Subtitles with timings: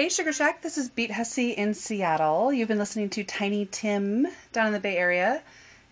[0.00, 2.54] Hey, Sugar Shack, this is Beat Hussy in Seattle.
[2.54, 5.42] You've been listening to Tiny Tim down in the Bay Area,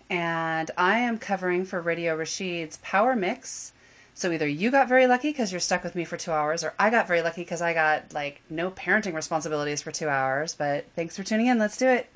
[0.09, 3.71] and I am covering for Radio Rasheed's Powermix.
[4.15, 6.73] So either you got very lucky because you're stuck with me for two hours, or
[6.79, 10.55] I got very lucky because I got like no parenting responsibilities for two hours.
[10.55, 11.59] But thanks for tuning in.
[11.59, 12.09] Let's do it.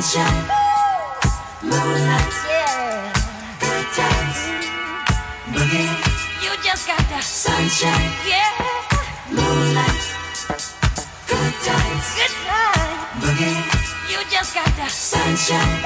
[0.00, 0.48] Sunshine,
[1.62, 3.12] moonlight, yeah,
[3.60, 4.38] good times,
[5.52, 5.92] boogie.
[6.42, 8.48] You just got the sunshine, yeah,
[9.28, 10.00] moonlight,
[11.28, 13.60] good times, good times, boogie.
[14.08, 15.82] You just got the sunshine,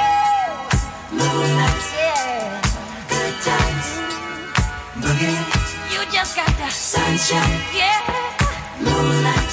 [1.11, 2.63] moonlight, yeah,
[3.09, 3.87] good times,
[5.03, 5.43] boogie.
[5.93, 7.99] You just got the sunshine, yeah,
[8.79, 9.53] moonlight,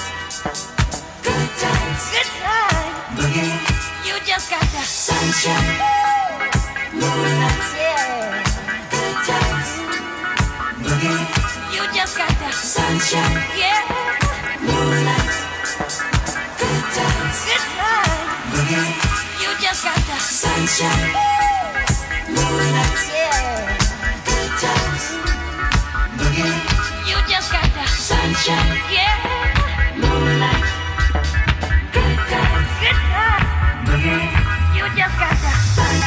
[1.23, 3.70] good times, good times, boogie.
[4.21, 5.81] You just got the sunshine,
[6.93, 8.43] moonlight, yeah,
[8.91, 9.69] good times,
[10.85, 11.25] boogie.
[11.73, 13.81] You just got the sunshine, yeah,
[14.61, 15.33] moonlight,
[16.61, 18.21] good times, good times.
[19.41, 21.13] You just got the sunshine,
[22.29, 23.73] moonlight, yeah,
[24.23, 25.03] good times.
[27.09, 28.80] You just got the sunshine,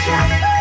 [0.05, 0.54] sunshine,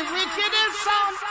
[0.00, 1.29] the wickedest sound.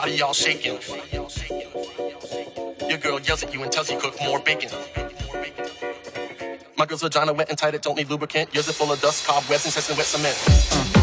[0.00, 0.78] Body all shaking.
[2.88, 4.70] Your girl yells at you and tells you cook more bacon.
[6.78, 8.54] My girl's vagina wet and tight, it don't need lubricant.
[8.54, 10.94] Yours is full of dust, cobwebs, and and wet cement.
[10.94, 10.99] My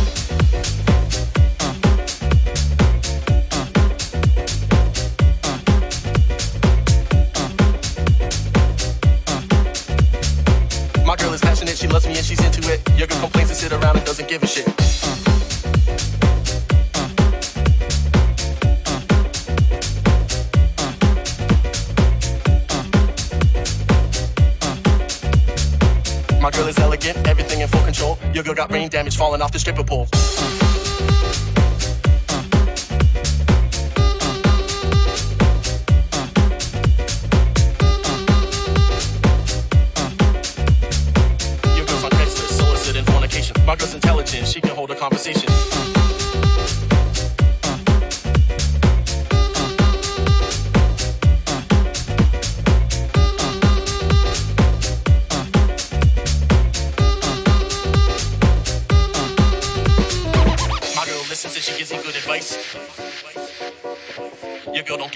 [29.17, 30.08] falling off the stripper pole.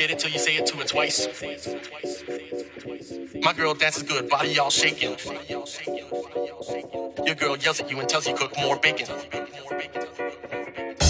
[0.01, 1.27] Get it till you say it to it twice.
[3.43, 5.15] My girl dances good, body all shaking.
[7.23, 9.07] Your girl yells at you and tells you cook more bacon.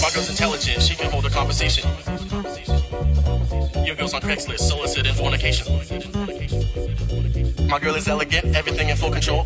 [0.02, 1.90] My girl's intelligent, she can hold a conversation.
[3.86, 5.68] Your girl's on Craigslist, soliciting fornication.
[7.70, 9.46] My girl is elegant, everything in full control.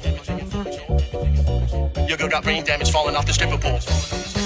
[2.08, 4.45] Your girl got brain damage falling off the stripper pole.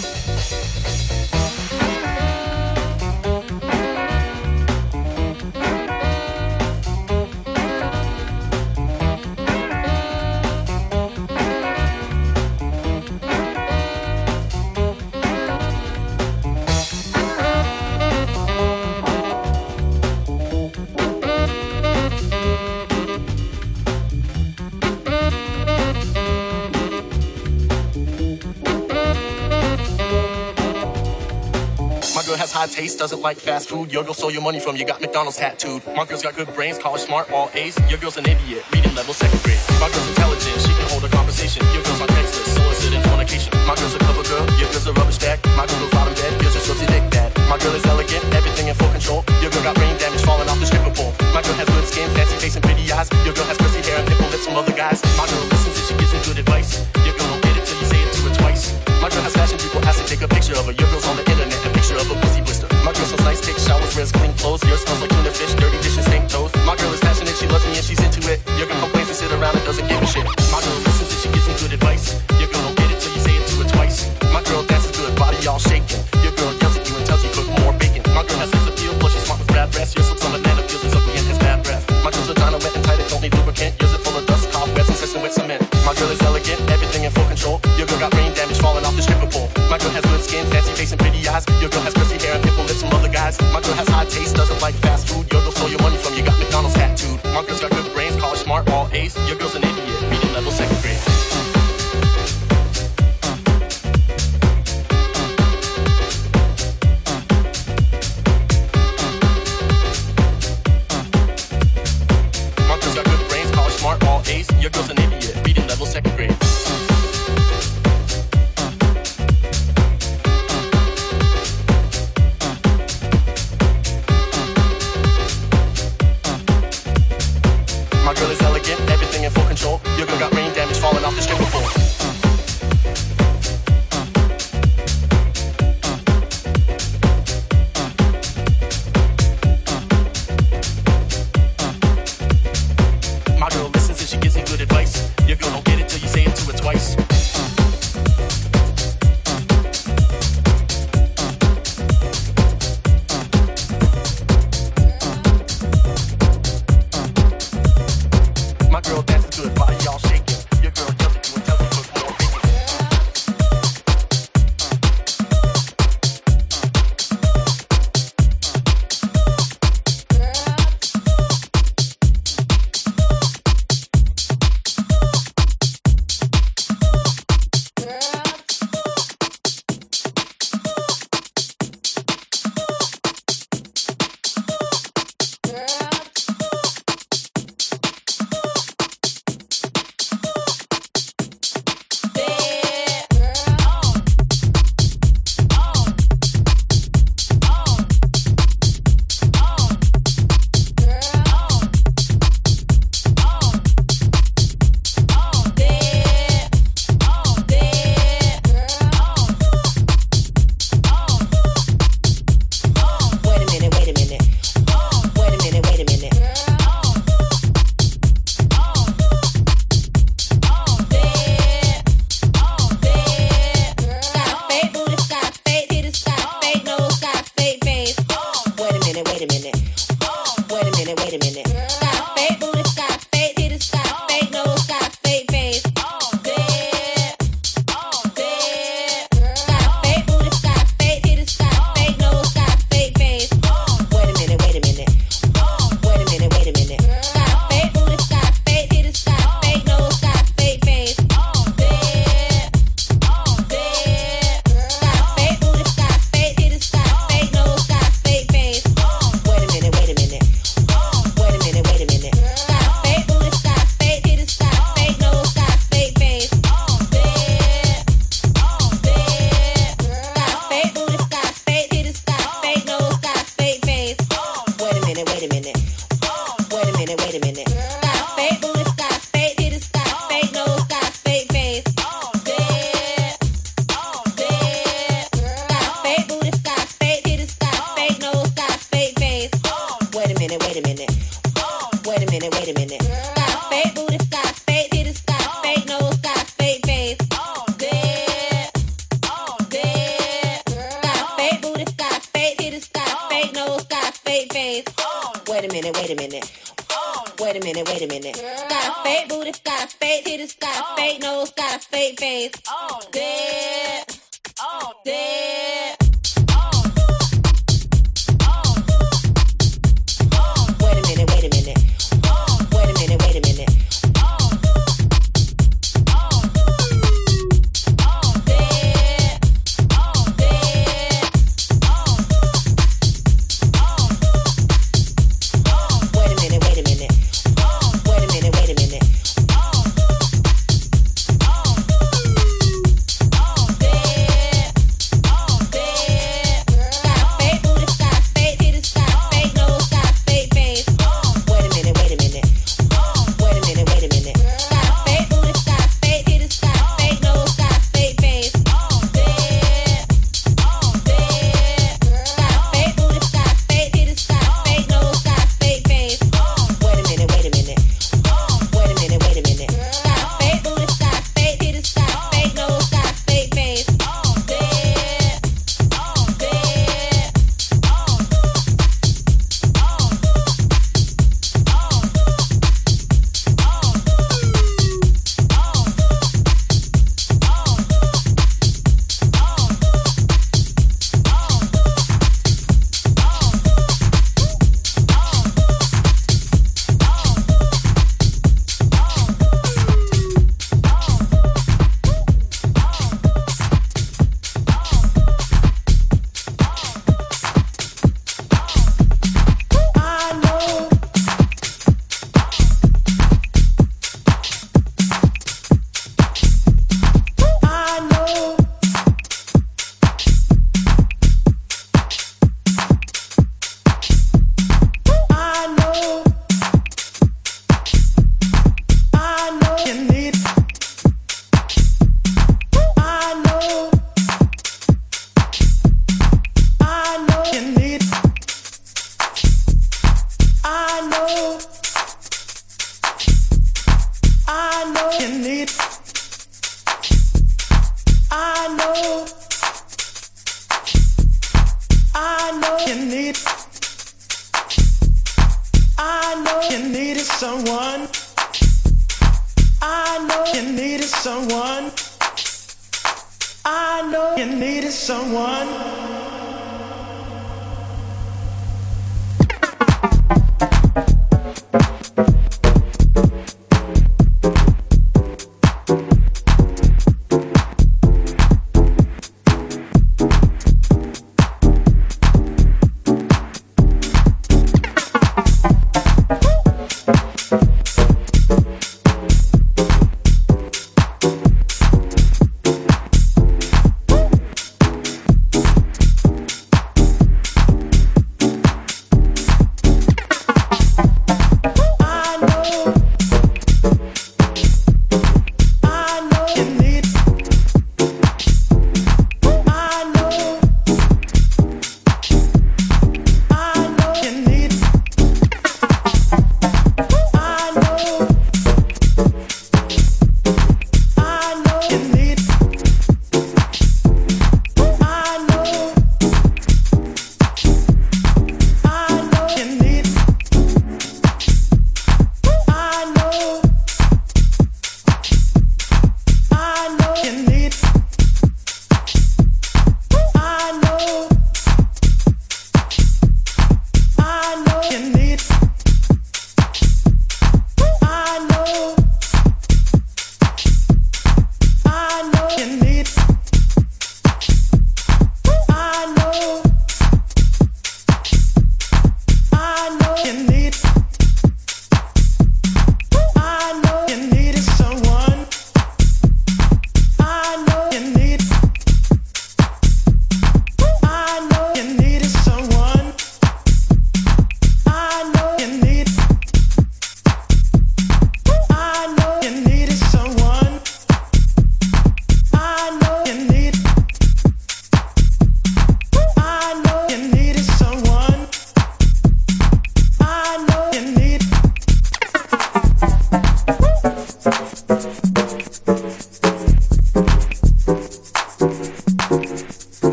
[32.60, 33.88] high taste, doesn't like fast food.
[33.88, 35.80] Your girl stole your money from you, got McDonald's tattooed.
[35.95, 37.80] My girl's got good brains, college smart, all A's.
[37.88, 39.63] Your girl's an idiot, reading level second grade.
[39.80, 41.63] My girl's intelligent, she can hold a conversation.
[41.72, 43.56] Your girl's on text soliciting fornication.
[43.63, 45.39] My girl's a cover girl, your girl's a rubbish bag.
[45.56, 47.32] My girl goes bottom dead, your girl's a dick bad.
[47.48, 49.24] My girl is elegant, everything in full control.
[49.39, 51.15] Your girl got brain damage, falling off the stripper pole.
[51.32, 53.08] My girl has good skin, fancy face, and pretty eyes.
[53.24, 55.00] Your girl has pussy hair and pimple lips from other guys.
[55.15, 56.84] My girl listens and she gives you good advice.
[57.08, 58.76] Your girl don't get it till you say it to her twice.
[59.00, 60.76] My girl has fashion people, ask to take a picture of her.
[60.76, 62.68] Your girl's on the internet picture of a pussy blister.
[62.84, 64.63] My girl smells nice, takes showers, rinse, clean clothes.
[64.68, 66.52] Yours smells like tuna fish, dirty dishes, stink toes.
[66.68, 68.44] My girl is passionate, she loves me and she's into it.
[68.60, 70.26] Your girl complains and sit around and doesn't give a shit.
[70.52, 72.20] My girl listens and she gives me good advice.
[72.36, 74.12] Your girl don't get it till you say it to her twice.
[74.36, 76.04] My girl dances good, body all shaking.
[76.20, 77.79] Your girl yells at you and tells you cook more.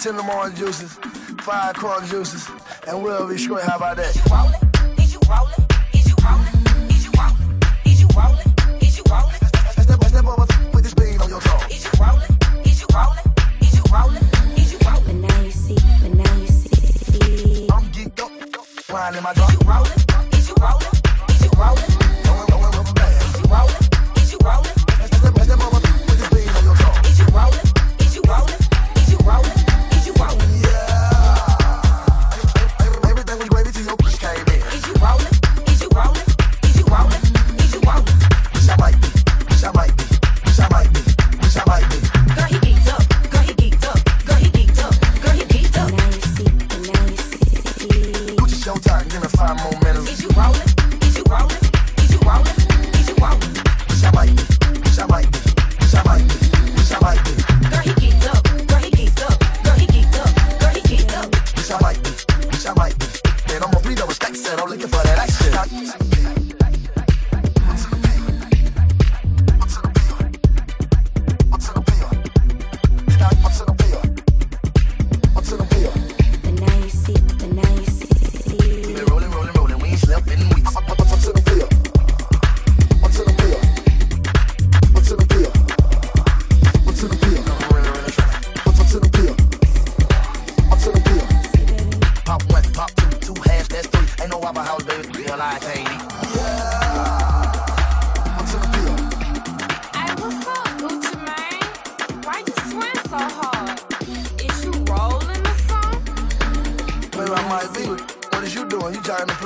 [0.00, 0.94] ten lemon juices,
[1.42, 2.48] five corn juices,
[2.88, 3.60] and we'll be sure.
[3.60, 4.59] How about that?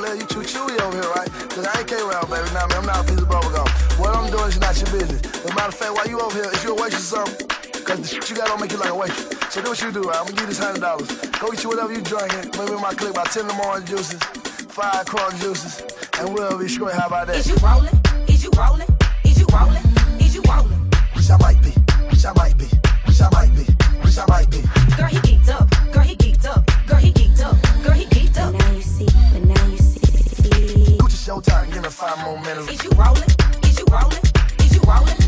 [0.04, 1.30] let you chew chewy over here, right?
[1.50, 2.44] Cause I ain't came around, baby.
[2.52, 3.68] Now, nah, man, I'm not a piece of bubblegum.
[3.98, 5.22] What I'm doing is not your business.
[5.24, 6.50] As a matter of fact, why you over here?
[6.52, 7.48] Is you a waitress or something?
[7.84, 9.28] Cause the shit you got don't make you like a waitress.
[9.52, 10.16] So do what you do, right?
[10.18, 11.08] I'm gonna give you this hundred dollars.
[11.40, 12.52] Go get you whatever you drinking.
[12.56, 13.86] Maybe my clip about ten in the morning.
[13.86, 14.20] juices,
[14.72, 15.84] five crumb juices,
[16.18, 16.94] and we'll be straight.
[16.94, 17.36] How about that?
[17.36, 17.94] Is you rolling?
[18.28, 18.88] Is you rolling?
[19.24, 19.84] Is you rolling?
[20.20, 20.80] Is you rolling?
[21.14, 21.72] Wish I might be.
[22.10, 22.66] Wish I might be.
[23.06, 23.64] Wish I might be.
[24.02, 24.60] Wish I might be.
[24.96, 25.73] Girl, he geeked up.
[31.90, 32.68] find momentum.
[32.68, 33.22] Is you rolling?
[33.64, 34.22] Is you rolling?
[34.60, 35.23] Is you rolling?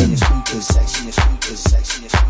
[0.00, 2.29] sexiest speakers, sexiest speakers, sexiest speakers.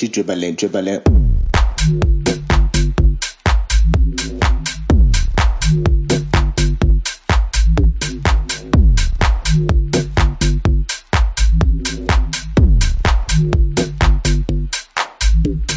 [0.00, 1.02] She dribbling, dribbling.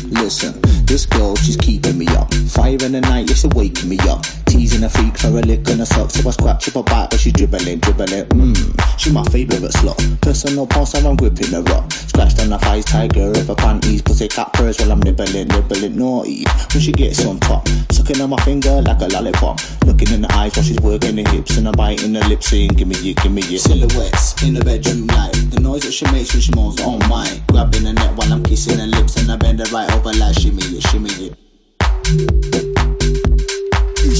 [0.09, 2.33] Listen, this girl, she's keeping me up.
[2.33, 4.23] Fire in the night, yeah, she waking me up.
[4.45, 7.09] Teasing a freak for a lick on a sock, so I scratch up her back,
[7.09, 8.23] but she dribbling, dribbling.
[8.29, 10.21] Mmm, she my favourite slut.
[10.21, 11.91] Personal boss, I'm gripping her up.
[11.91, 16.45] Scratched on her thighs, tiger her panties, pussy cat purrs while I'm nibbling, nibbling naughty.
[16.73, 19.59] When she gets on top, sucking on my finger like a lollipop.
[19.85, 22.69] Looking in the eyes while she's working the hips, and I'm biting the lips, saying,
[22.69, 25.33] Give me your, give me your silhouettes in the bedroom light.
[25.51, 27.43] The noise that she makes when she moves on oh mine.
[27.47, 30.35] Grabbing the neck while I'm kissing her lips, and I bend her right over like
[30.37, 31.33] shimmy it, shimmy it.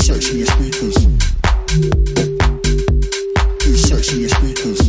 [0.04, 2.23] Searching your speakers?
[4.20, 4.83] your speakers.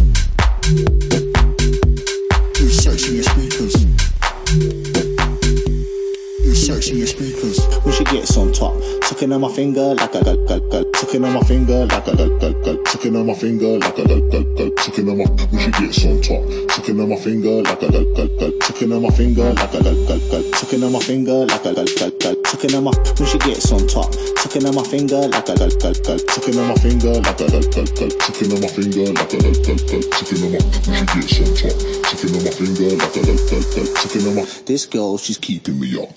[9.15, 12.17] Sucking on my finger like a gal gal gal, sucking on my finger like a
[12.17, 15.25] gal gal gal, sucking on my finger like a gal gal gal, sucking on my
[15.25, 16.43] when she gets on top,
[16.73, 19.83] sucking on my finger like a gal gal gal, sucking on my finger like a
[19.83, 22.91] gal gal gal, sucking on my finger like a gal gal gal, sucking on my
[22.91, 24.11] when she gets on top,
[24.43, 27.47] sucking on my finger like a gal gal gal, sucking on my finger like a
[27.47, 30.61] gal gal gal, sucking on my finger like a gal gal gal, sucking on my
[30.91, 31.79] when she gets on top,
[32.11, 34.45] sucking on my finger like a gal gal gal, sucking on my.
[34.67, 36.11] This girl, she's keeping me up.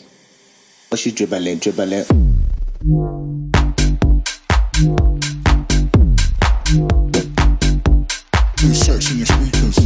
[0.90, 2.57] But she dribbling, dribbling.
[8.62, 9.78] Researching your speakers.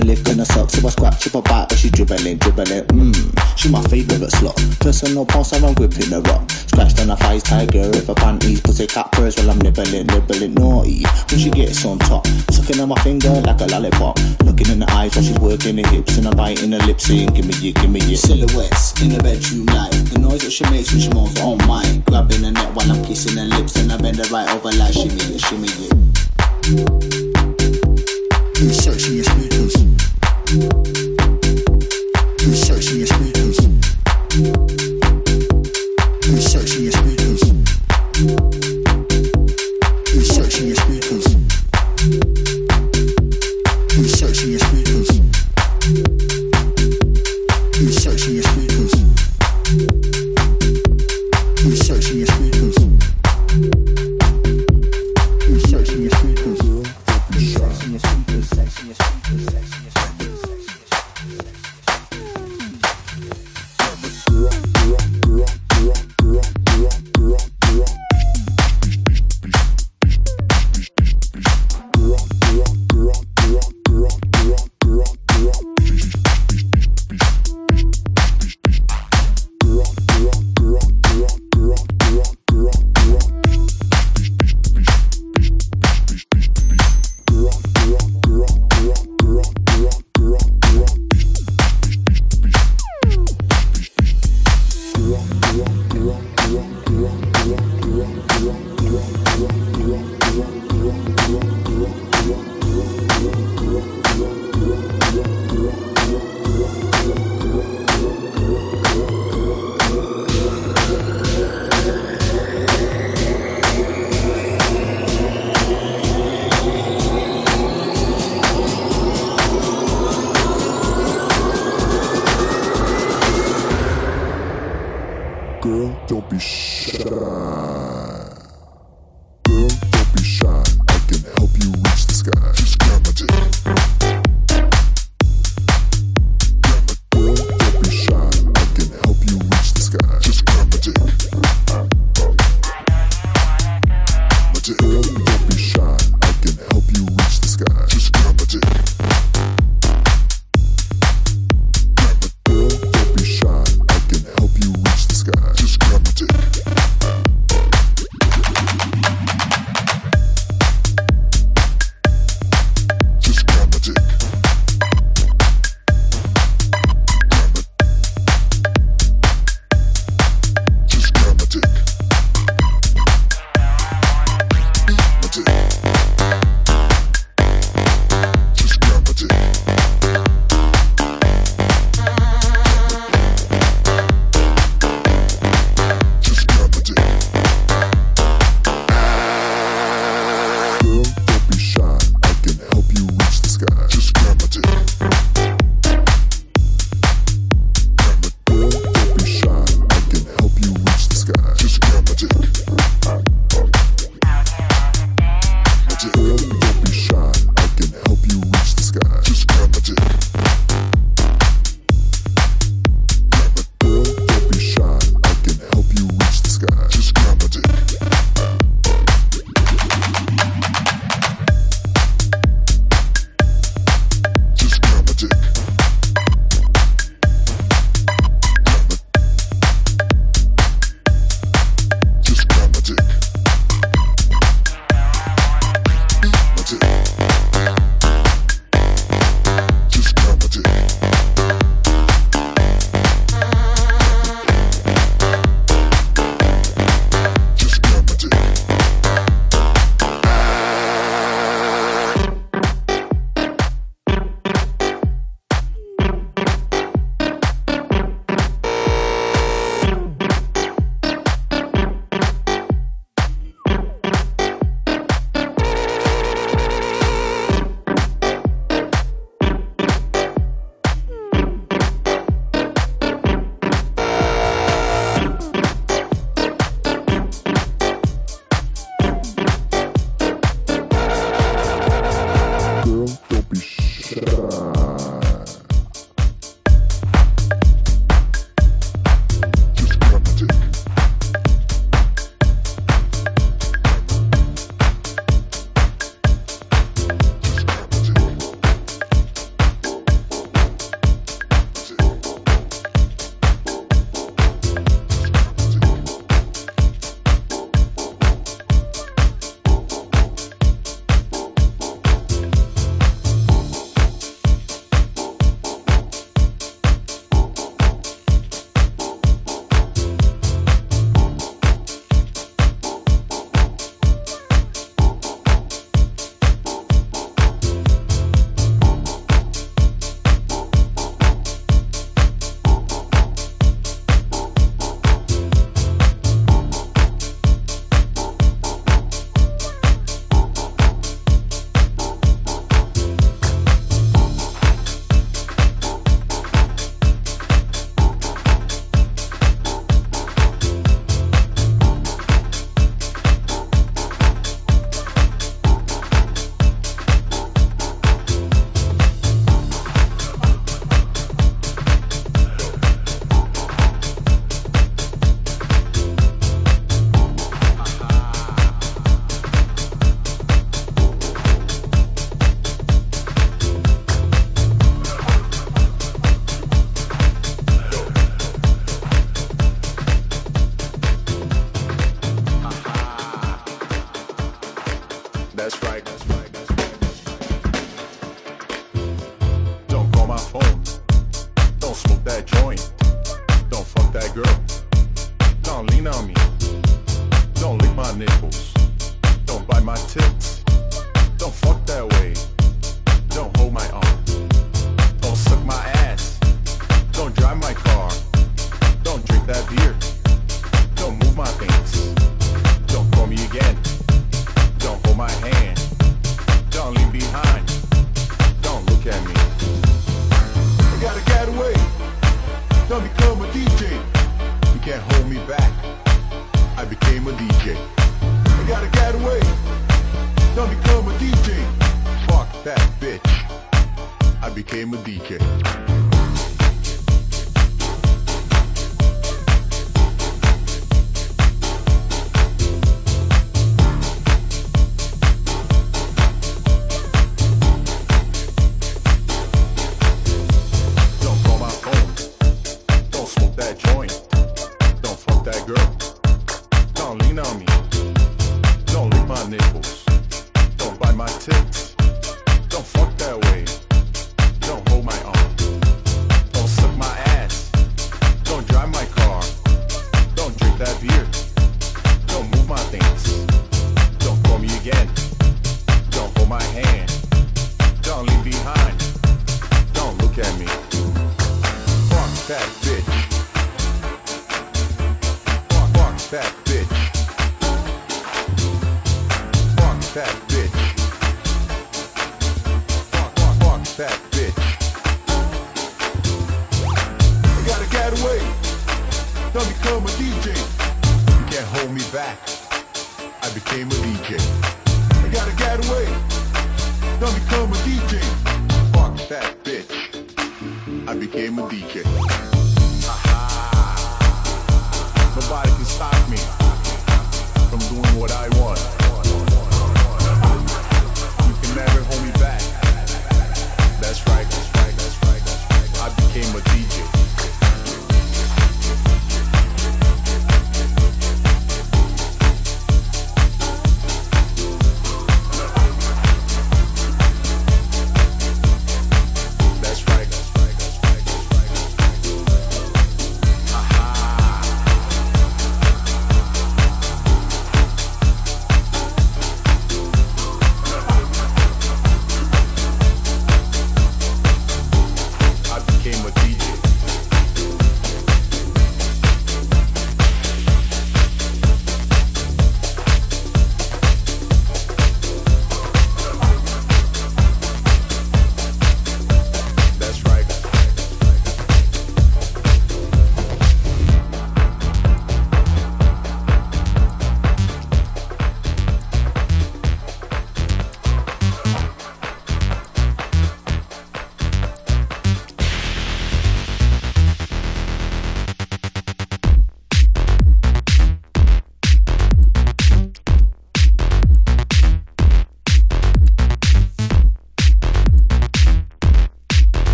[0.00, 1.90] Freak for a lick on her sock, so I scratch up her back, but she
[1.90, 2.84] dribbling, dribbling.
[2.86, 4.56] Mmm, she my favourite slut.
[4.80, 6.50] Personal boss, I'm gripping her up.
[6.50, 10.54] Scratched on her thighs, tiger of her panties, pussy cat purrs while I'm nibbling, nibbling
[10.54, 11.04] naughty.
[11.30, 14.18] When she gets on top, sucking on my finger like a lollipop.
[14.44, 17.30] Looking in the eyes while she's working the hips, and I'm biting her lips, saying,
[17.34, 19.92] Give me your, give me your silhouettes in the bedroom light.
[20.12, 22.00] The noise that she makes when she moves on oh mine.
[22.06, 24.92] Grabbing her neck while I'm kissing her lips, and I bend her right over like
[24.92, 27.19] shimmy shimmy it.
[28.60, 29.72] Two sexy speakers.
[32.36, 33.79] Two sexy speakers.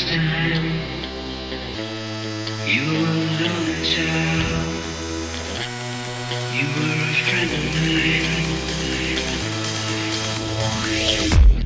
[0.00, 0.16] you
[2.88, 3.20] were
[3.84, 4.80] child.
[6.56, 7.64] You were a friend of
[11.52, 11.59] mine.